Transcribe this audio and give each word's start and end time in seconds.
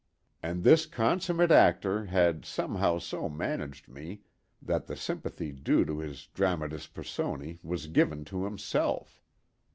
And 0.41 0.63
this 0.63 0.87
consummate 0.87 1.51
actor 1.51 2.05
had 2.05 2.43
somehow 2.43 2.97
so 2.97 3.29
managed 3.29 3.87
me 3.87 4.23
that 4.59 4.87
the 4.87 4.95
sympathy 4.97 5.51
due 5.51 5.85
to 5.85 5.99
his 5.99 6.25
dramatis 6.25 6.87
personæ 6.87 7.59
was 7.61 7.85
given 7.85 8.25
to 8.25 8.45
himself. 8.45 9.21